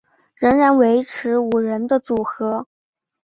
[0.33, 2.65] 仍然维持五人的组合。